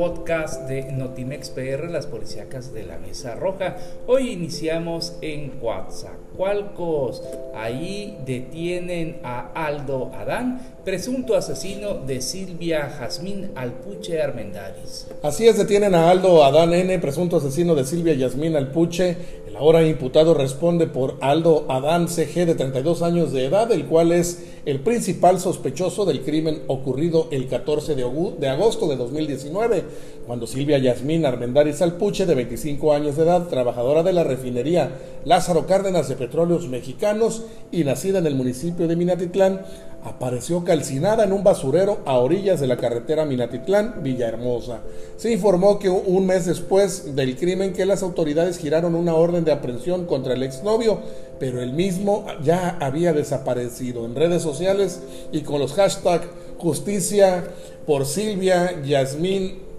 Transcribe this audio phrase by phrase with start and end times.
[0.00, 3.76] podcast de Notimex PR, las policíacas de la Mesa Roja.
[4.06, 7.22] Hoy iniciamos en Coatzacoalcos.
[7.54, 15.06] Ahí detienen a Aldo Adán, presunto asesino de Silvia Jazmín Alpuche Armendáriz.
[15.22, 19.16] Así es, detienen a Aldo Adán N, presunto asesino de Silvia Yasmín Alpuche.
[19.60, 24.42] Ahora imputado responde por Aldo Adán CG de 32 años de edad, el cual es
[24.64, 29.84] el principal sospechoso del crimen ocurrido el 14 de agosto de 2019,
[30.26, 34.92] cuando Silvia Yasmín Armendáriz Alpuche, de 25 años de edad, trabajadora de la refinería
[35.26, 39.60] Lázaro Cárdenas de Petróleos Mexicanos y nacida en el municipio de Minatitlán,
[40.04, 44.80] apareció calcinada en un basurero a orillas de la carretera Minatitlán, Villahermosa.
[45.16, 49.52] Se informó que un mes después del crimen que las autoridades giraron una orden de
[49.52, 51.00] aprehensión contra el exnovio,
[51.38, 55.00] pero el mismo ya había desaparecido en redes sociales
[55.32, 56.26] y con los hashtags
[56.58, 57.44] justicia
[57.86, 59.69] por Silvia, Yasmín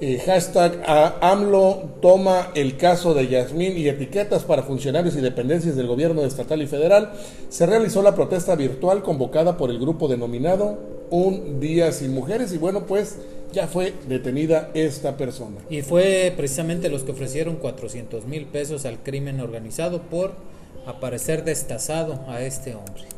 [0.00, 0.82] eh, hashtag
[1.20, 6.60] AMLO toma el caso de Yasmín y etiquetas para funcionarios y dependencias del gobierno estatal
[6.60, 7.12] y federal,
[7.48, 10.78] se realizó la protesta virtual convocada por el grupo denominado
[11.10, 13.16] Un Día Sin Mujeres y bueno pues
[13.52, 15.56] ya fue detenida esta persona.
[15.70, 20.34] Y fue precisamente los que ofrecieron 400 mil pesos al crimen organizado por
[20.86, 23.15] aparecer destazado a este hombre.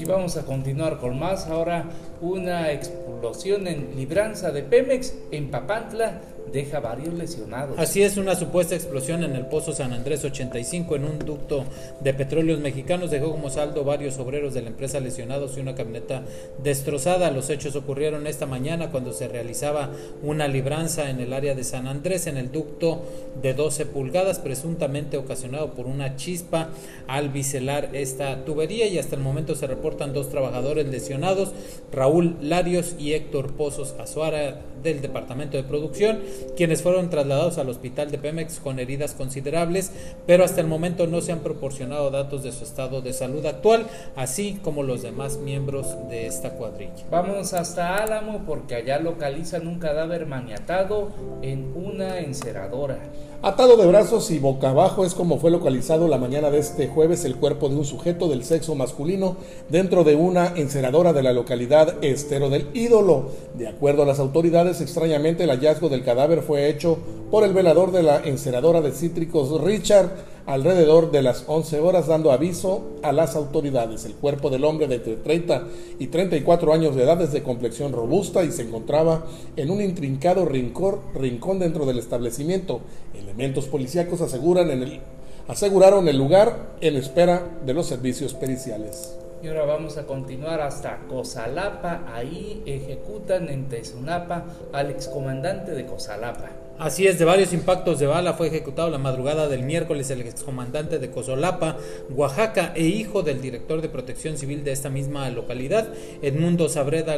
[0.00, 1.48] Y vamos a continuar con más.
[1.48, 1.84] Ahora
[2.20, 6.20] una explosión en Libranza de Pemex en Papantla
[6.52, 7.78] deja varios lesionados.
[7.78, 11.64] Así es, una supuesta explosión en el Pozo San Andrés 85 en un ducto
[12.00, 16.22] de petróleos mexicanos dejó como saldo varios obreros de la empresa lesionados y una camioneta
[16.62, 17.30] destrozada.
[17.30, 19.90] Los hechos ocurrieron esta mañana cuando se realizaba
[20.22, 23.02] una libranza en el área de San Andrés en el ducto
[23.42, 26.70] de 12 pulgadas, presuntamente ocasionado por una chispa
[27.06, 31.52] al biselar esta tubería y hasta el momento se reportan dos trabajadores lesionados,
[31.92, 36.20] Raúl Larios y Héctor Pozos Azuara del departamento de producción
[36.56, 39.92] quienes fueron trasladados al hospital de Pemex con heridas considerables,
[40.26, 43.86] pero hasta el momento no se han proporcionado datos de su estado de salud actual,
[44.16, 47.04] así como los demás miembros de esta cuadrilla.
[47.10, 51.08] Vamos hasta Álamo porque allá localizan un cadáver maniatado
[51.42, 52.98] en una enceradora.
[53.40, 57.24] Atado de brazos y boca abajo es como fue localizado la mañana de este jueves
[57.24, 59.36] el cuerpo de un sujeto del sexo masculino
[59.68, 63.30] dentro de una enceradora de la localidad Estero del Ídolo.
[63.54, 66.98] De acuerdo a las autoridades, extrañamente el hallazgo del cadáver fue hecho
[67.30, 70.10] por el velador de la enceradora de cítricos Richard
[70.46, 74.06] alrededor de las 11 horas dando aviso a las autoridades.
[74.06, 75.64] El cuerpo del hombre de entre 30
[75.98, 80.46] y 34 años de edad es de complexión robusta y se encontraba en un intrincado
[80.46, 82.80] rincón, rincón dentro del establecimiento.
[83.14, 85.00] Elementos policíacos aseguran en el,
[85.48, 89.18] aseguraron el lugar en espera de los servicios periciales.
[89.42, 92.04] Y ahora vamos a continuar hasta Cosalapa.
[92.12, 96.50] Ahí ejecutan en Tezunapa al excomandante de Cosalapa.
[96.78, 101.00] Así es, de varios impactos de bala fue ejecutado la madrugada del miércoles el excomandante
[101.00, 101.76] de Cosolapa,
[102.10, 105.88] Oaxaca, e hijo del director de protección civil de esta misma localidad,
[106.22, 107.16] Edmundo Saavedra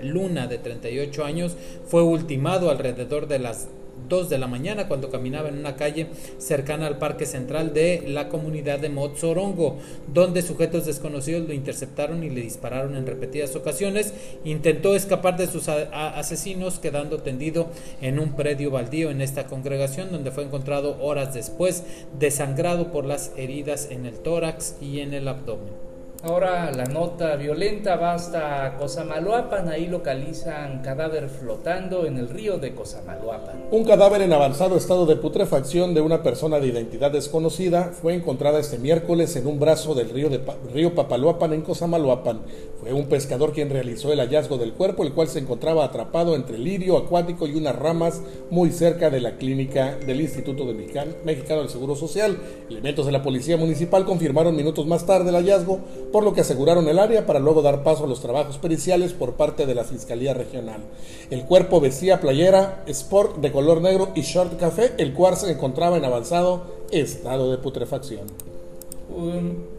[0.00, 3.66] Luna, de 38 años, fue ultimado alrededor de las
[4.08, 6.08] 2 de la mañana cuando caminaba en una calle
[6.38, 9.78] cercana al parque central de la comunidad de Motzorongo,
[10.12, 14.14] donde sujetos desconocidos lo interceptaron y le dispararon en repetidas ocasiones.
[14.44, 17.68] Intentó escapar de sus asesinos quedando tendido
[18.00, 21.84] en un predio baldío en esta congregación donde fue encontrado horas después
[22.18, 25.91] desangrado por las heridas en el tórax y en el abdomen.
[26.24, 32.76] Ahora la nota violenta va hasta Cosamaloapan, ahí localizan cadáver flotando en el río de
[32.76, 33.64] Cosamaloapan.
[33.72, 38.60] Un cadáver en avanzado estado de putrefacción de una persona de identidad desconocida fue encontrada
[38.60, 40.40] este miércoles en un brazo del río, de
[40.72, 42.42] río Papaloapan en Cosamaloapan.
[42.80, 46.56] Fue un pescador quien realizó el hallazgo del cuerpo, el cual se encontraba atrapado entre
[46.56, 51.96] lirio acuático y unas ramas muy cerca de la clínica del Instituto Mexicano del Seguro
[51.96, 52.38] Social.
[52.70, 55.80] Elementos de la Policía Municipal confirmaron minutos más tarde el hallazgo
[56.12, 59.34] por lo que aseguraron el área para luego dar paso a los trabajos periciales por
[59.34, 60.82] parte de la Fiscalía Regional.
[61.30, 65.96] El cuerpo vestía playera, sport de color negro y short café, el cual se encontraba
[65.96, 68.51] en avanzado estado de putrefacción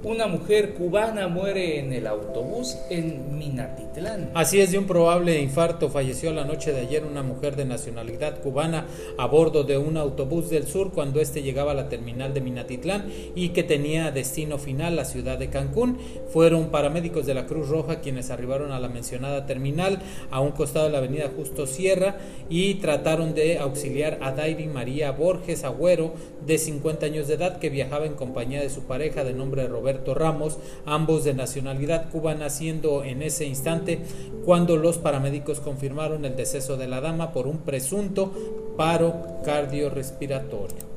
[0.04, 4.32] una mujer cubana muere en el autobús en Minatitlán.
[4.34, 8.42] Así es, de un probable infarto falleció la noche de ayer una mujer de nacionalidad
[8.42, 8.86] cubana
[9.18, 13.06] a bordo de un autobús del sur cuando éste llegaba a la terminal de Minatitlán
[13.36, 15.98] y que tenía destino final la ciudad de Cancún.
[16.32, 20.00] Fueron paramédicos de la Cruz Roja quienes arribaron a la mencionada terminal
[20.32, 22.18] a un costado de la avenida Justo Sierra
[22.50, 26.14] y trataron de auxiliar a Dairi María Borges Agüero
[26.46, 30.14] de 50 años de edad que viajaba en compañía de su pareja de nombre Roberto
[30.14, 34.00] Ramos, ambos de nacionalidad cubana, siendo en ese instante
[34.46, 38.31] cuando los paramédicos confirmaron el deceso de la dama por un presunto
[38.78, 40.94] paro cardiorrespiratorio.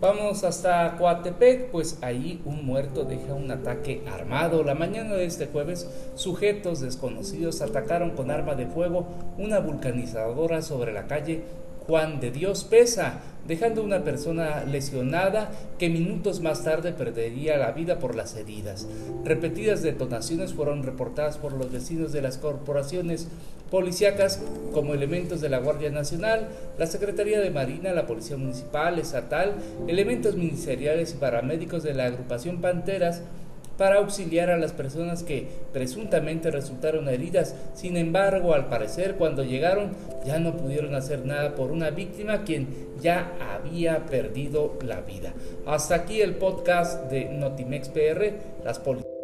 [0.00, 4.62] Vamos hasta Coatepec, pues ahí un muerto deja un ataque armado.
[4.62, 9.08] La mañana de este jueves, sujetos desconocidos atacaron con arma de fuego
[9.38, 11.42] una vulcanizadora sobre la calle
[11.88, 17.98] Juan de Dios Pesa, dejando una persona lesionada que minutos más tarde perdería la vida
[17.98, 18.86] por las heridas.
[19.24, 23.28] Repetidas detonaciones fueron reportadas por los vecinos de las corporaciones
[23.70, 24.42] policíacas
[24.74, 29.54] como elementos de la Guardia Nacional, la Secretaría de Marina, la Policía Municipal, Estatal,
[29.86, 33.22] elementos ministeriales y paramédicos de la agrupación Panteras,
[33.78, 37.54] para auxiliar a las personas que presuntamente resultaron heridas.
[37.74, 39.92] Sin embargo, al parecer, cuando llegaron
[40.26, 42.66] ya no pudieron hacer nada por una víctima quien
[43.00, 45.32] ya había perdido la vida.
[45.64, 48.32] Hasta aquí el podcast de Notimex PR,
[48.64, 49.17] las policías.